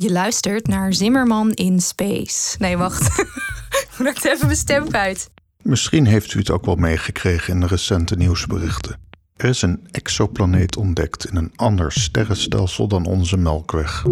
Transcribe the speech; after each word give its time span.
Je 0.00 0.12
luistert 0.12 0.66
naar 0.66 0.92
Zimmerman 0.94 1.50
in 1.50 1.80
Space. 1.80 2.56
Nee, 2.58 2.76
wacht. 2.76 3.18
Ik 3.82 3.94
moet 3.98 4.24
even 4.24 4.46
mijn 4.46 4.58
stem 4.58 4.88
kwijt. 4.88 5.30
Misschien 5.62 6.06
heeft 6.06 6.34
u 6.34 6.38
het 6.38 6.50
ook 6.50 6.64
wel 6.64 6.74
meegekregen 6.74 7.54
in 7.54 7.60
de 7.60 7.66
recente 7.66 8.16
nieuwsberichten. 8.16 9.00
Er 9.36 9.48
is 9.48 9.62
een 9.62 9.88
exoplaneet 9.90 10.76
ontdekt 10.76 11.26
in 11.26 11.36
een 11.36 11.52
ander 11.56 11.92
sterrenstelsel 11.92 12.88
dan 12.88 13.06
onze 13.06 13.36
Melkweg. 13.36 14.04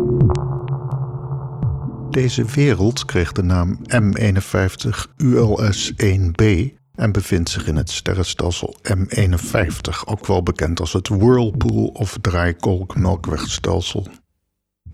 Deze 2.10 2.44
wereld 2.44 3.04
kreeg 3.04 3.32
de 3.32 3.42
naam 3.42 3.78
M51 3.82 4.88
ULS-1b 5.16 6.44
en 6.94 7.12
bevindt 7.12 7.50
zich 7.50 7.66
in 7.66 7.76
het 7.76 7.90
sterrenstelsel 7.90 8.76
M51, 8.82 10.04
ook 10.04 10.26
wel 10.26 10.42
bekend 10.42 10.80
als 10.80 10.92
het 10.92 11.08
Whirlpool 11.08 11.86
of 11.86 12.18
draaikolk-melkwegstelsel. 12.20 14.06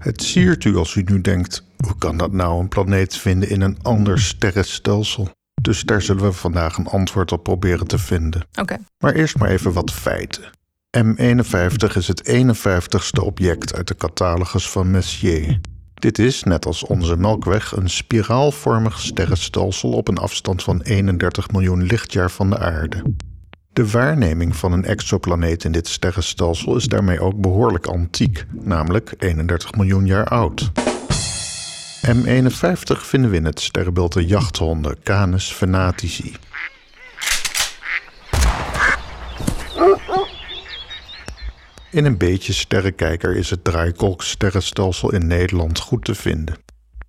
Het 0.02 0.22
siert 0.22 0.64
u 0.64 0.76
als 0.76 0.94
u 0.94 1.02
nu 1.02 1.20
denkt: 1.20 1.64
hoe 1.76 1.98
kan 1.98 2.16
dat 2.16 2.32
nou 2.32 2.60
een 2.60 2.68
planeet 2.68 3.16
vinden 3.16 3.50
in 3.50 3.60
een 3.60 3.78
ander 3.82 4.20
sterrenstelsel? 4.20 5.28
Dus 5.62 5.82
daar 5.82 6.02
zullen 6.02 6.22
we 6.22 6.32
vandaag 6.32 6.76
een 6.76 6.86
antwoord 6.86 7.32
op 7.32 7.42
proberen 7.42 7.86
te 7.86 7.98
vinden. 7.98 8.46
Oké. 8.60 8.78
Maar 8.98 9.14
eerst 9.14 9.38
maar 9.38 9.48
even 9.48 9.72
wat 9.72 9.92
feiten. 9.92 10.50
M51 10.98 11.96
is 11.96 12.08
het 12.08 12.30
51ste 12.30 13.22
object 13.22 13.74
uit 13.74 13.88
de 13.88 13.96
catalogus 13.96 14.70
van 14.70 14.90
Messier. 14.90 15.60
Dit 15.94 16.18
is, 16.18 16.42
net 16.42 16.66
als 16.66 16.84
onze 16.84 17.16
Melkweg, 17.16 17.76
een 17.76 17.90
spiraalvormig 17.90 19.00
sterrenstelsel 19.00 19.92
op 19.92 20.08
een 20.08 20.18
afstand 20.18 20.62
van 20.62 20.80
31 20.80 21.50
miljoen 21.50 21.82
lichtjaar 21.82 22.30
van 22.30 22.50
de 22.50 22.58
aarde. 22.58 23.02
De 23.72 23.90
waarneming 23.90 24.56
van 24.56 24.72
een 24.72 24.84
exoplaneet 24.84 25.64
in 25.64 25.72
dit 25.72 25.88
sterrenstelsel 25.88 26.76
is 26.76 26.84
daarmee 26.84 27.20
ook 27.20 27.40
behoorlijk 27.40 27.86
antiek, 27.86 28.44
namelijk 28.50 29.14
31 29.18 29.74
miljoen 29.74 30.06
jaar 30.06 30.26
oud. 30.26 30.70
M51 32.06 33.00
vinden 33.00 33.30
we 33.30 33.36
in 33.36 33.44
het 33.44 33.60
sterrenbeeld 33.60 34.12
de 34.12 34.26
jachthonden 34.26 35.02
Canis 35.02 35.54
venatici. 35.54 36.36
In 41.90 42.04
een 42.04 42.18
beetje 42.18 42.52
sterrenkijker 42.52 43.36
is 43.36 43.50
het 43.50 43.64
draaikolksterrenstelsel 43.64 45.12
in 45.12 45.26
Nederland 45.26 45.78
goed 45.78 46.04
te 46.04 46.14
vinden. 46.14 46.56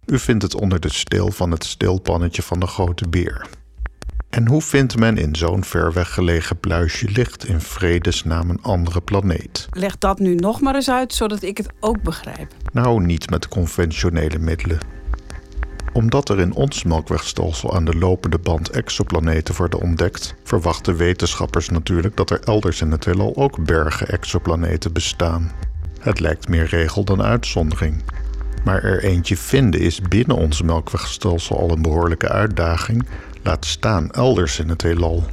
U 0.06 0.20
vindt 0.20 0.44
het 0.44 0.56
onder 0.56 0.80
de 0.80 0.92
steel 0.92 1.32
van 1.32 1.52
het 1.52 1.64
steelpannetje 1.64 2.42
van 2.42 2.60
de 2.60 2.68
grote 2.68 3.10
beer. 3.10 3.48
En 4.34 4.48
hoe 4.48 4.62
vindt 4.62 4.98
men 4.98 5.18
in 5.18 5.36
zo'n 5.36 5.64
ver 5.64 5.94
weggelegen 5.94 6.60
pluisje 6.60 7.12
licht 7.12 7.48
in 7.48 7.62
vredesnaam 7.62 8.50
een 8.50 8.62
andere 8.62 9.02
planeet? 9.02 9.68
Leg 9.72 9.98
dat 9.98 10.20
nu 10.20 10.36
nog 10.36 10.62
maar 10.62 10.76
eens 10.76 10.90
uit, 10.90 11.14
zodat 11.14 11.42
ik 11.42 11.58
het 11.58 11.70
ook 11.80 12.02
begrijp. 12.02 12.54
Nou, 12.72 13.06
niet 13.06 13.30
met 13.30 13.48
conventionele 13.48 14.40
middelen. 14.40 14.78
Omdat 15.92 16.30
er 16.30 16.40
in 16.40 16.54
ons 16.54 16.84
melkwegstelsel 16.84 17.76
aan 17.76 17.86
de 17.86 17.96
lopende 17.96 18.38
band 18.38 18.70
exoplaneten 18.70 19.56
worden 19.56 19.82
ontdekt, 19.82 20.36
verwachten 20.44 20.96
wetenschappers 20.96 21.70
natuurlijk 21.70 22.18
dat 22.18 22.30
er 22.30 22.40
elders 22.40 22.82
in 22.82 22.92
het 22.92 23.06
heelal 23.06 23.36
ook 23.36 23.66
bergen 23.66 24.08
exoplaneten 24.08 24.94
bestaan. 24.94 25.52
Het 26.00 26.20
lijkt 26.20 26.48
meer 26.48 26.66
regel 26.66 27.04
dan 27.04 27.22
uitzondering. 27.22 28.04
Maar 28.64 28.84
er 28.84 29.04
eentje 29.04 29.38
vinden 29.38 29.80
is 29.80 30.02
binnen 30.02 30.38
ons 30.38 30.62
melkwegstelsel 30.62 31.60
al 31.60 31.72
een 31.72 31.82
behoorlijke 31.82 32.30
uitdaging, 32.30 33.06
laat 33.44 33.66
staan 33.66 34.12
elders 34.12 34.60
in 34.60 34.70
het 34.70 34.82
heelal. 34.82 35.24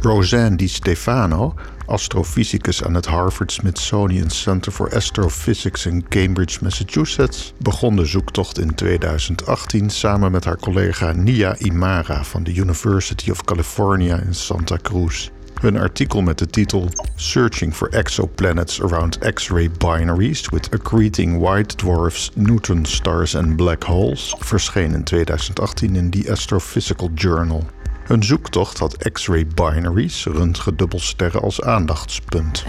Roseanne 0.00 0.56
Di 0.56 0.68
Stefano, 0.68 1.54
astrofysicus 1.86 2.84
aan 2.84 2.94
het 2.94 3.06
Harvard 3.06 3.52
Smithsonian 3.52 4.30
Center 4.30 4.72
for 4.72 4.94
Astrophysics 4.94 5.86
in 5.86 6.08
Cambridge, 6.08 6.58
Massachusetts, 6.62 7.52
begon 7.58 7.96
de 7.96 8.04
zoektocht 8.04 8.58
in 8.58 8.74
2018 8.74 9.90
samen 9.90 10.30
met 10.32 10.44
haar 10.44 10.58
collega 10.58 11.12
Nia 11.12 11.56
Imara 11.58 12.24
van 12.24 12.42
de 12.42 12.54
University 12.54 13.30
of 13.30 13.44
California 13.44 14.20
in 14.20 14.34
Santa 14.34 14.76
Cruz. 14.82 15.30
Hun 15.62 15.76
artikel 15.76 16.22
met 16.22 16.38
de 16.38 16.46
titel 16.46 16.88
Searching 17.14 17.74
for 17.74 17.88
Exoplanets 17.88 18.80
Around 18.80 19.18
X-ray 19.34 19.70
Binaries 19.70 20.48
with 20.50 20.74
Accreting 20.74 21.38
White 21.38 21.76
Dwarfs, 21.76 22.30
Neutron 22.34 22.84
Stars 22.84 23.36
and 23.36 23.56
Black 23.56 23.84
Holes 23.84 24.34
verscheen 24.38 24.94
in 24.94 25.04
2018 25.04 25.96
in 25.96 26.10
The 26.10 26.30
Astrophysical 26.30 27.10
Journal. 27.14 27.64
Hun 28.04 28.22
zoektocht 28.22 28.78
had 28.78 29.12
X-ray 29.12 29.46
binaries, 29.46 30.24
röntgendubbelsterren, 30.24 31.42
als 31.42 31.60
aandachtspunt. 31.60 32.64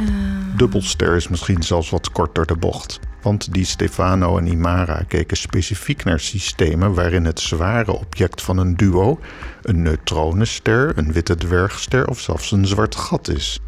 Dubbelster 0.58 1.16
is 1.16 1.28
misschien 1.28 1.64
zelfs 1.64 1.90
wat 1.90 2.12
kort 2.12 2.36
door 2.36 2.46
de 2.46 2.56
bocht. 2.56 3.00
Want 3.24 3.54
die 3.54 3.66
Stefano 3.66 4.38
en 4.38 4.48
Imara 4.48 5.04
keken 5.08 5.38
specifiek 5.38 6.04
naar 6.04 6.20
systemen 6.20 6.94
waarin 6.94 7.26
het 7.26 7.40
zware 7.40 7.92
object 7.92 8.42
van 8.42 8.58
een 8.58 8.76
duo 8.76 9.20
een 9.62 9.82
neutronenster, 9.82 10.98
een 10.98 11.12
witte 11.12 11.36
dwergster 11.36 12.08
of 12.08 12.20
zelfs 12.20 12.52
een 12.52 12.68
zwart 12.68 12.96
gat 12.96 13.28
is. 13.28 13.60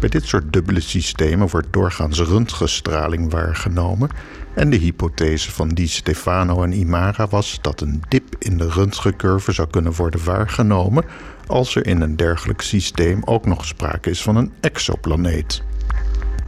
Bij 0.00 0.08
dit 0.08 0.24
soort 0.24 0.52
dubbele 0.52 0.80
systemen 0.80 1.48
wordt 1.48 1.72
doorgaans 1.72 2.20
röntgenstraling 2.20 3.30
waargenomen 3.30 4.10
en 4.54 4.70
de 4.70 4.76
hypothese 4.76 5.52
van 5.52 5.68
Di 5.68 5.86
Stefano 5.86 6.62
en 6.62 6.72
Imara 6.72 7.26
was 7.28 7.58
dat 7.60 7.80
een 7.80 8.02
dip 8.08 8.34
in 8.38 8.58
de 8.58 8.68
röntgencurve 8.70 9.52
zou 9.52 9.68
kunnen 9.68 9.92
worden 9.92 10.24
waargenomen 10.24 11.04
als 11.46 11.74
er 11.74 11.86
in 11.86 12.00
een 12.00 12.16
dergelijk 12.16 12.60
systeem 12.60 13.22
ook 13.24 13.46
nog 13.46 13.66
sprake 13.66 14.10
is 14.10 14.22
van 14.22 14.36
een 14.36 14.52
exoplaneet. 14.60 15.62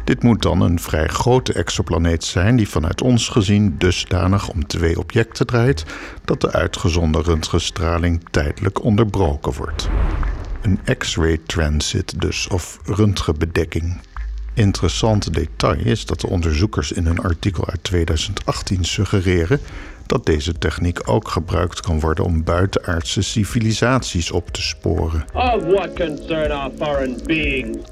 Dit 0.09 0.23
moet 0.23 0.43
dan 0.43 0.61
een 0.61 0.81
vrij 0.81 1.07
grote 1.07 1.53
exoplaneet 1.53 2.25
zijn 2.25 2.57
die 2.57 2.69
vanuit 2.69 3.03
ons 3.03 3.29
gezien 3.29 3.75
dusdanig 3.79 4.49
om 4.49 4.67
twee 4.67 4.99
objecten 4.99 5.47
draait 5.47 5.85
dat 6.25 6.41
de 6.41 6.53
uitgezonden 6.53 7.23
röntgenstraling 7.23 8.23
tijdelijk 8.31 8.85
onderbroken 8.85 9.53
wordt. 9.53 9.89
Een 10.63 10.81
X-ray 10.99 11.39
transit 11.47 12.21
dus, 12.21 12.49
of 12.49 12.79
röntgenbedekking. 12.85 14.01
Interessant 14.55 15.35
detail 15.35 15.81
is 15.85 16.07
dat 16.07 16.21
de 16.21 16.29
onderzoekers 16.29 16.93
in 16.93 17.07
een 17.07 17.21
artikel 17.21 17.67
uit 17.67 17.85
2018 17.85 18.85
suggereren 18.85 19.61
dat 20.09 20.27
deze 20.27 20.59
techniek 20.59 21.01
ook 21.05 21.29
gebruikt 21.29 21.81
kan 21.81 22.01
worden 22.01 22.25
om 22.25 22.45
buitenaardse 22.45 23.23
civilisaties 23.23 24.31
op 24.31 24.51
te 24.51 24.63
sporen. 24.63 25.25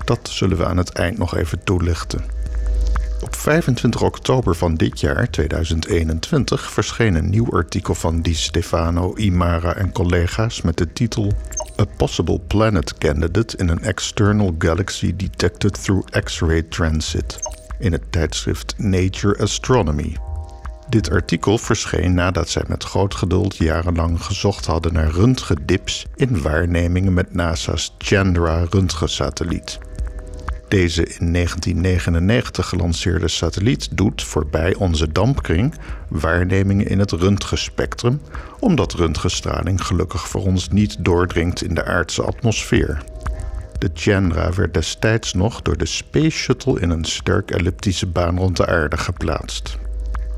Dat 0.05 0.29
zullen 0.29 0.57
we 0.57 0.67
aan 0.67 0.77
het 0.77 0.93
eind 0.93 1.19
nog 1.19 1.37
even 1.37 1.65
toelichten. 1.65 2.37
Op 3.21 3.35
25 3.35 4.03
oktober 4.03 4.55
van 4.55 4.75
dit 4.75 5.01
jaar, 5.01 5.31
2021, 5.31 6.71
verscheen 6.71 7.15
een 7.15 7.31
nieuw 7.31 7.51
artikel 7.51 7.95
van 7.95 8.21
Di 8.21 8.35
Stefano, 8.35 9.17
Imara 9.17 9.75
en 9.75 9.93
collega's 9.93 10.63
met 10.63 10.77
de 10.77 10.93
titel 10.93 11.33
A 11.81 11.85
Possible 11.97 12.41
Planet 12.47 12.99
Candidate 12.99 13.57
in 13.57 13.71
an 13.71 13.83
External 13.83 14.55
Galaxy 14.59 15.17
Detected 15.17 15.83
Through 15.85 16.23
X-ray 16.25 16.63
Transit 16.63 17.39
in 17.79 17.93
het 17.93 18.13
tijdschrift 18.13 18.75
Nature 18.79 19.39
Astronomy. 19.39 20.17
Dit 20.89 21.11
artikel 21.11 21.59
verscheen 21.59 22.15
nadat 22.15 22.49
zij 22.49 22.63
met 22.67 22.85
groot 22.85 23.15
geduld 23.15 23.57
jarenlang 23.57 24.23
gezocht 24.23 24.67
hadden 24.67 24.93
naar 24.93 25.11
röntgendips 25.11 26.07
in 26.15 26.43
waarnemingen 26.43 27.15
met 27.15 27.35
NASA's 27.35 27.95
Chandra 27.99 28.67
röntgensatelliet. 28.71 29.79
Deze 30.69 31.03
in 31.03 31.33
1999 31.33 32.69
gelanceerde 32.69 33.29
satelliet 33.29 33.97
doet 33.97 34.23
voorbij 34.23 34.75
onze 34.75 35.13
dampkring 35.13 35.75
waarnemingen 36.09 36.87
in 36.87 36.99
het 36.99 37.13
röntgenspectrum, 37.13 38.21
omdat 38.59 38.93
röntgenstraling 38.93 39.87
gelukkig 39.87 40.29
voor 40.29 40.45
ons 40.45 40.69
niet 40.69 40.97
doordringt 41.05 41.63
in 41.63 41.75
de 41.75 41.85
aardse 41.85 42.23
atmosfeer. 42.23 43.03
De 43.79 43.91
Chandra 43.95 44.53
werd 44.53 44.75
destijds 44.75 45.33
nog 45.33 45.63
door 45.63 45.77
de 45.77 45.87
Space 45.87 46.31
Shuttle 46.31 46.81
in 46.81 46.91
een 46.91 47.05
sterk 47.05 47.51
elliptische 47.51 48.07
baan 48.07 48.39
rond 48.39 48.57
de 48.57 48.67
aarde 48.67 48.97
geplaatst. 48.97 49.79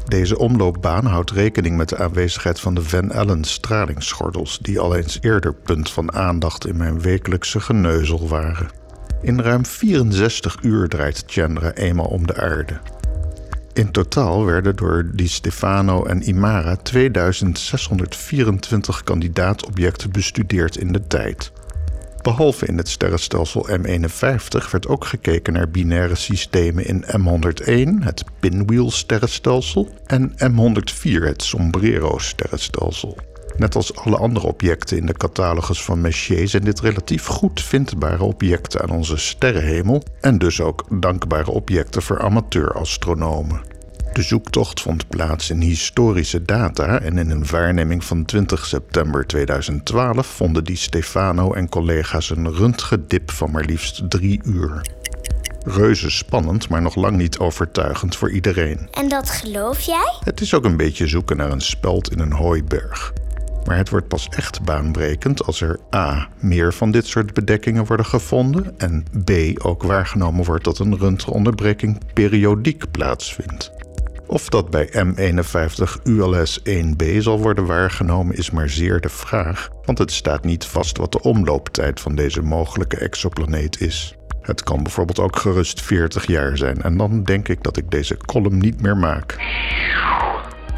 Deze 0.08 0.38
omloopbaan 0.38 1.06
houdt 1.06 1.30
rekening 1.30 1.76
met 1.76 1.88
de 1.88 1.96
aanwezigheid 1.96 2.60
van 2.60 2.74
de 2.74 2.82
Van 2.82 3.12
Allen 3.12 3.44
stralingsgordels, 3.44 4.58
die 4.58 4.78
al 4.78 4.94
eens 4.94 5.18
eerder 5.20 5.54
punt 5.54 5.90
van 5.90 6.12
aandacht 6.12 6.66
in 6.66 6.76
mijn 6.76 7.00
wekelijkse 7.00 7.60
geneuzel 7.60 8.28
waren. 8.28 8.68
In 9.22 9.40
ruim 9.40 9.66
64 9.66 10.56
uur 10.62 10.88
draait 10.88 11.24
Chandra 11.26 11.72
eenmaal 11.72 12.06
om 12.06 12.26
de 12.26 12.36
aarde. 12.36 12.80
In 13.72 13.90
totaal 13.90 14.44
werden 14.44 14.76
door 14.76 15.10
Di 15.12 15.28
Stefano 15.28 16.04
en 16.04 16.28
Imara 16.28 16.76
2624 16.76 19.02
kandidaatobjecten 19.02 20.12
bestudeerd 20.12 20.76
in 20.76 20.92
de 20.92 21.06
tijd. 21.06 21.52
Behalve 22.22 22.66
in 22.66 22.76
het 22.76 22.88
sterrenstelsel 22.88 23.68
M51 23.68 24.70
werd 24.70 24.88
ook 24.88 25.04
gekeken 25.04 25.52
naar 25.52 25.68
binaire 25.68 26.14
systemen 26.14 26.86
in 26.86 27.04
M101, 27.04 28.04
het 28.04 28.24
Pinwheel-sterrenstelsel, 28.40 29.88
en 30.06 30.32
M104, 30.32 31.22
het 31.22 31.42
Sombrero-sterrenstelsel. 31.42 33.16
Net 33.56 33.74
als 33.74 33.96
alle 33.96 34.16
andere 34.16 34.46
objecten 34.46 34.96
in 34.96 35.06
de 35.06 35.12
catalogus 35.12 35.82
van 35.82 36.00
Messier 36.00 36.48
zijn 36.48 36.64
dit 36.64 36.80
relatief 36.80 37.26
goed 37.26 37.62
vindbare 37.62 38.22
objecten 38.22 38.82
aan 38.82 38.90
onze 38.90 39.16
sterrenhemel 39.16 40.02
en 40.20 40.38
dus 40.38 40.60
ook 40.60 40.84
dankbare 41.00 41.50
objecten 41.50 42.02
voor 42.02 42.20
amateurastronomen. 42.20 43.67
De 44.18 44.24
zoektocht 44.24 44.80
vond 44.80 45.08
plaats 45.08 45.50
in 45.50 45.60
historische 45.60 46.42
data 46.42 47.00
en 47.00 47.18
in 47.18 47.30
een 47.30 47.46
waarneming 47.46 48.04
van 48.04 48.24
20 48.24 48.66
september 48.66 49.26
2012 49.26 50.26
vonden 50.26 50.64
Di 50.64 50.76
Stefano 50.76 51.52
en 51.52 51.68
collega's 51.68 52.30
een 52.30 52.54
röntgendip 52.54 53.30
van 53.30 53.50
maar 53.50 53.64
liefst 53.64 54.10
drie 54.10 54.40
uur. 54.44 54.80
Reuze 55.64 56.10
spannend, 56.10 56.68
maar 56.68 56.82
nog 56.82 56.94
lang 56.94 57.16
niet 57.16 57.38
overtuigend 57.38 58.16
voor 58.16 58.30
iedereen. 58.30 58.88
En 58.90 59.08
dat 59.08 59.30
geloof 59.30 59.80
jij? 59.80 60.12
Het 60.20 60.40
is 60.40 60.54
ook 60.54 60.64
een 60.64 60.76
beetje 60.76 61.06
zoeken 61.06 61.36
naar 61.36 61.50
een 61.50 61.60
speld 61.60 62.12
in 62.12 62.18
een 62.18 62.32
hooiberg. 62.32 63.12
Maar 63.64 63.76
het 63.76 63.88
wordt 63.88 64.08
pas 64.08 64.28
echt 64.28 64.62
baanbrekend 64.62 65.44
als 65.44 65.60
er 65.60 65.78
a. 65.94 66.28
meer 66.38 66.74
van 66.74 66.90
dit 66.90 67.06
soort 67.06 67.34
bedekkingen 67.34 67.86
worden 67.86 68.06
gevonden 68.06 68.78
en 68.78 69.04
b. 69.24 69.30
ook 69.66 69.82
waargenomen 69.82 70.44
wordt 70.44 70.64
dat 70.64 70.78
een 70.78 70.98
röntgenonderbreking 70.98 72.12
periodiek 72.14 72.90
plaatsvindt. 72.90 73.77
Of 74.28 74.48
dat 74.48 74.70
bij 74.70 74.88
M51 74.88 76.02
ULS-1b 76.04 77.18
zal 77.18 77.38
worden 77.38 77.66
waargenomen 77.66 78.36
is 78.36 78.50
maar 78.50 78.68
zeer 78.68 79.00
de 79.00 79.08
vraag, 79.08 79.68
want 79.84 79.98
het 79.98 80.12
staat 80.12 80.44
niet 80.44 80.64
vast 80.64 80.98
wat 80.98 81.12
de 81.12 81.22
omlooptijd 81.22 82.00
van 82.00 82.14
deze 82.14 82.42
mogelijke 82.42 82.96
exoplaneet 82.96 83.80
is. 83.80 84.14
Het 84.40 84.62
kan 84.62 84.82
bijvoorbeeld 84.82 85.18
ook 85.18 85.36
gerust 85.36 85.82
40 85.82 86.26
jaar 86.26 86.56
zijn 86.56 86.82
en 86.82 86.96
dan 86.96 87.22
denk 87.22 87.48
ik 87.48 87.62
dat 87.62 87.76
ik 87.76 87.90
deze 87.90 88.16
column 88.16 88.58
niet 88.58 88.80
meer 88.80 88.96
maak. 88.96 89.32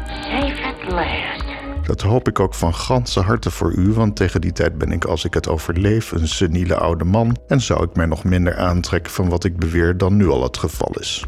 Safe 0.05 0.63
at 0.63 0.91
last. 0.91 1.41
Dat 1.87 2.01
hoop 2.01 2.27
ik 2.27 2.39
ook 2.39 2.53
van 2.53 2.73
ganse 2.73 3.19
harte 3.19 3.51
voor 3.51 3.73
u, 3.73 3.93
want 3.93 4.15
tegen 4.15 4.41
die 4.41 4.51
tijd 4.51 4.77
ben 4.77 4.91
ik, 4.91 5.05
als 5.05 5.25
ik 5.25 5.33
het 5.33 5.47
overleef, 5.47 6.11
een 6.11 6.27
seniele 6.27 6.75
oude 6.75 7.03
man 7.03 7.37
en 7.47 7.61
zou 7.61 7.83
ik 7.83 7.95
mij 7.95 8.05
nog 8.05 8.23
minder 8.23 8.57
aantrekken 8.57 9.11
van 9.11 9.29
wat 9.29 9.43
ik 9.43 9.57
beweer 9.57 9.97
dan 9.97 10.15
nu 10.15 10.27
al 10.27 10.43
het 10.43 10.57
geval 10.57 10.95
is. 10.99 11.25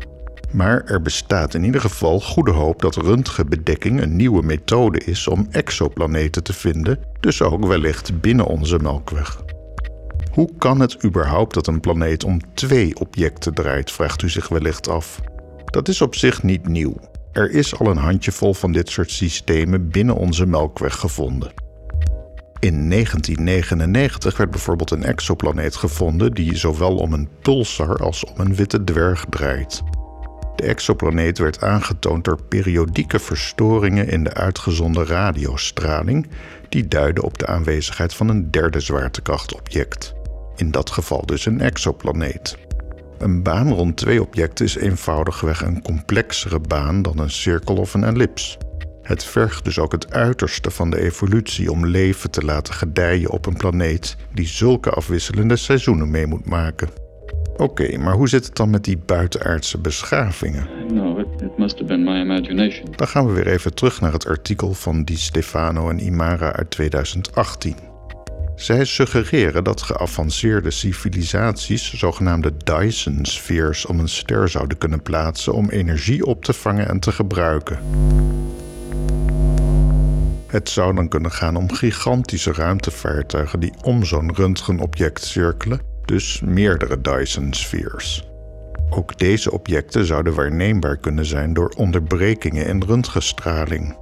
Maar 0.53 0.83
er 0.85 1.01
bestaat 1.01 1.53
in 1.53 1.63
ieder 1.63 1.81
geval 1.81 2.19
goede 2.19 2.51
hoop 2.51 2.81
dat 2.81 2.95
röntgenbedekking 2.95 4.01
een 4.01 4.15
nieuwe 4.15 4.44
methode 4.44 5.00
is 5.00 5.27
om 5.27 5.47
exoplaneten 5.51 6.44
te 6.44 6.53
vinden, 6.53 7.00
dus 7.19 7.41
ook 7.41 7.65
wellicht 7.65 8.21
binnen 8.21 8.45
onze 8.45 8.79
Melkweg. 8.79 9.41
Hoe 10.31 10.50
kan 10.57 10.79
het 10.79 11.03
überhaupt 11.03 11.53
dat 11.53 11.67
een 11.67 11.79
planeet 11.79 12.23
om 12.23 12.39
twee 12.53 13.00
objecten 13.00 13.53
draait, 13.53 13.91
vraagt 13.91 14.21
u 14.21 14.29
zich 14.29 14.47
wellicht 14.47 14.89
af. 14.89 15.21
Dat 15.65 15.88
is 15.88 16.01
op 16.01 16.15
zich 16.15 16.44
niet 16.44 16.67
nieuw. 16.67 16.95
Er 17.31 17.51
is 17.51 17.79
al 17.79 17.88
een 17.88 17.97
handjevol 17.97 18.53
van 18.53 18.71
dit 18.71 18.89
soort 18.89 19.11
systemen 19.11 19.89
binnen 19.89 20.15
onze 20.15 20.45
Melkweg 20.45 20.95
gevonden. 20.95 21.51
In 22.59 22.89
1999 22.89 24.38
werd 24.38 24.51
bijvoorbeeld 24.51 24.91
een 24.91 25.03
exoplaneet 25.03 25.75
gevonden 25.75 26.33
die 26.33 26.55
zowel 26.55 26.95
om 26.95 27.13
een 27.13 27.29
pulsar 27.41 27.97
als 27.97 28.25
om 28.25 28.39
een 28.39 28.55
witte 28.55 28.83
dwerg 28.83 29.25
draait. 29.29 29.83
De 30.55 30.63
exoplaneet 30.63 31.38
werd 31.38 31.61
aangetoond 31.61 32.23
door 32.23 32.44
periodieke 32.44 33.19
verstoringen 33.19 34.07
in 34.07 34.23
de 34.23 34.33
uitgezonden 34.33 35.05
radiostraling, 35.05 36.27
die 36.69 36.88
duiden 36.88 37.23
op 37.23 37.38
de 37.38 37.47
aanwezigheid 37.47 38.13
van 38.13 38.29
een 38.29 38.51
derde 38.51 38.79
zwaartekrachtobject. 38.79 40.13
In 40.55 40.71
dat 40.71 40.89
geval 40.89 41.25
dus 41.25 41.45
een 41.45 41.61
exoplaneet. 41.61 42.57
Een 43.17 43.44
baan 43.44 43.71
rond 43.71 43.97
twee 43.97 44.21
objecten 44.21 44.65
is 44.65 44.75
eenvoudigweg 44.75 45.61
een 45.61 45.81
complexere 45.81 46.59
baan 46.59 47.01
dan 47.01 47.19
een 47.19 47.29
cirkel 47.29 47.75
of 47.75 47.94
een 47.94 48.03
ellips. 48.03 48.57
Het 49.01 49.23
vergt 49.23 49.63
dus 49.63 49.79
ook 49.79 49.91
het 49.91 50.13
uiterste 50.13 50.71
van 50.71 50.89
de 50.89 51.01
evolutie 51.01 51.71
om 51.71 51.85
leven 51.85 52.31
te 52.31 52.44
laten 52.44 52.73
gedijen 52.73 53.29
op 53.29 53.45
een 53.45 53.57
planeet 53.57 54.17
die 54.33 54.47
zulke 54.47 54.89
afwisselende 54.89 55.55
seizoenen 55.55 56.11
mee 56.11 56.27
moet 56.27 56.45
maken. 56.45 56.89
Oké, 57.57 57.97
maar 57.97 58.13
hoe 58.13 58.29
zit 58.29 58.45
het 58.45 58.55
dan 58.55 58.69
met 58.69 58.83
die 58.83 58.97
buitenaardse 58.97 59.77
beschavingen? 59.77 60.67
No, 60.94 61.17
it, 61.17 61.41
it 61.41 61.57
must 61.57 61.73
have 61.73 61.85
been 61.85 62.03
my 62.03 62.19
imagination. 62.21 62.85
Dan 62.95 63.07
gaan 63.07 63.27
we 63.27 63.33
weer 63.33 63.47
even 63.47 63.73
terug 63.73 64.01
naar 64.01 64.11
het 64.11 64.27
artikel 64.27 64.73
van 64.73 65.03
Di 65.03 65.17
Stefano 65.17 65.89
en 65.89 66.05
Imara 66.05 66.51
uit 66.51 66.71
2018. 66.71 67.75
Zij 68.55 68.85
suggereren 68.85 69.63
dat 69.63 69.81
geavanceerde 69.81 70.71
civilisaties 70.71 71.94
zogenaamde 71.94 72.51
Dyson-sfeers 72.57 73.85
om 73.85 74.00
een 74.00 74.09
ster 74.09 74.50
zouden 74.50 74.77
kunnen 74.77 75.01
plaatsen 75.01 75.53
om 75.53 75.69
energie 75.69 76.25
op 76.25 76.44
te 76.44 76.53
vangen 76.53 76.88
en 76.88 77.00
te 77.00 77.11
gebruiken. 77.11 77.79
Het 80.47 80.69
zou 80.69 80.95
dan 80.95 81.07
kunnen 81.07 81.31
gaan 81.31 81.55
om 81.55 81.71
gigantische 81.71 82.53
ruimtevaartuigen 82.53 83.59
die 83.59 83.73
om 83.81 84.05
zo'n 84.05 84.35
röntgenobject 84.35 85.23
cirkelen, 85.23 85.81
dus 86.05 86.41
meerdere 86.41 87.01
Dyson-sfeers. 87.01 88.27
Ook 88.89 89.17
deze 89.17 89.51
objecten 89.51 90.05
zouden 90.05 90.33
waarneembaar 90.33 90.97
kunnen 90.97 91.25
zijn 91.25 91.53
door 91.53 91.73
onderbrekingen 91.77 92.65
in 92.65 92.83
röntgenstraling. 92.83 93.95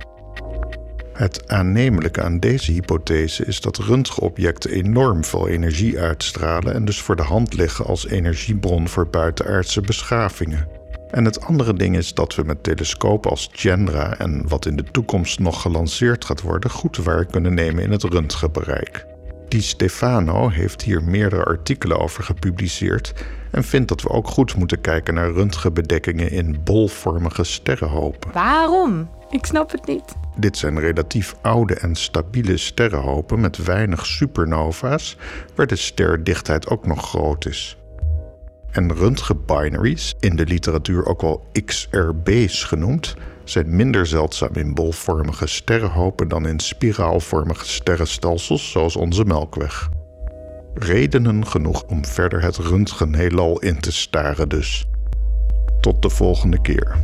Het 1.14 1.50
aannemelijke 1.50 2.22
aan 2.22 2.40
deze 2.40 2.72
hypothese 2.72 3.46
is 3.46 3.62
dat 3.62 3.78
röntgenobjecten 3.78 4.72
enorm 4.72 5.24
veel 5.24 5.48
energie 5.48 6.00
uitstralen 6.00 6.74
en 6.74 6.86
dus 6.86 7.02
voor 7.02 7.16
de 7.16 7.24
hand 7.24 7.54
liggen 7.54 7.86
als 7.86 8.08
energiebron 8.08 8.88
voor 8.88 9.08
buitenaardse 9.08 9.82
beschavingen. 9.82 10.68
En 11.12 11.26
het 11.26 11.42
andere 11.42 11.74
ding 11.74 11.98
is 11.98 12.14
dat 12.14 12.36
we 12.36 12.44
met 12.44 12.64
telescopen 12.64 13.30
als 13.30 13.50
Chandra 13.52 14.18
en 14.18 14.48
wat 14.48 14.66
in 14.66 14.76
de 14.76 14.84
toekomst 14.92 15.40
nog 15.40 15.62
gelanceerd 15.62 16.26
gaat 16.26 16.42
worden, 16.42 16.70
goed 16.70 16.98
waar 16.98 17.26
kunnen 17.26 17.54
nemen 17.54 17.84
in 17.84 17.92
het 17.92 18.04
röntgenbereik. 18.04 19.06
Di 19.52 19.62
Stefano 19.62 20.50
heeft 20.50 20.82
hier 20.82 21.04
meerdere 21.04 21.44
artikelen 21.44 22.00
over 22.00 22.24
gepubliceerd 22.24 23.14
en 23.52 23.64
vindt 23.64 23.88
dat 23.88 24.02
we 24.02 24.10
ook 24.10 24.28
goed 24.28 24.56
moeten 24.56 24.82
kijken 24.82 25.14
naar 25.14 25.32
röntgenbedekkingen 25.32 26.32
in 26.32 26.64
bolvormige 26.64 27.44
sterrenhopen. 27.44 28.32
Waarom? 28.32 29.10
Ik 29.30 29.46
snap 29.46 29.72
het 29.72 29.88
niet. 29.88 30.16
Dit 30.38 30.58
zijn 30.58 30.80
relatief 30.80 31.36
oude 31.42 31.74
en 31.74 31.96
stabiele 31.96 32.58
sterrenhopen 32.58 33.40
met 33.40 33.64
weinig 33.64 34.06
supernova's, 34.06 35.18
waar 35.56 35.68
de 35.68 35.76
sterdichtheid 35.76 36.68
ook 36.68 36.86
nog 36.86 37.10
groot 37.10 37.46
is. 37.46 37.78
En 38.72 38.94
röntgenbinaries, 38.96 40.16
in 40.20 40.36
de 40.36 40.46
literatuur 40.46 41.06
ook 41.06 41.22
wel 41.22 41.46
XRB's 41.66 42.64
genoemd, 42.64 43.16
zijn 43.44 43.76
minder 43.76 44.06
zeldzaam 44.06 44.54
in 44.54 44.74
bolvormige 44.74 45.48
sterrenhopen 45.48 46.28
dan 46.28 46.48
in 46.48 46.60
spiraalvormige 46.60 47.66
sterrenstelsels 47.66 48.72
zoals 48.72 48.96
onze 48.96 49.26
Melkweg. 49.26 49.90
Redenen 50.74 51.48
genoeg 51.48 51.84
om 51.84 52.06
verder 52.06 52.42
het 52.42 52.58
röntgenheelal 52.58 53.60
in 53.60 53.80
te 53.80 53.92
staren 53.92 54.50
dus. 54.50 54.86
Tot 55.80 56.02
de 56.02 56.10
volgende 56.10 56.62
keer. 56.62 56.98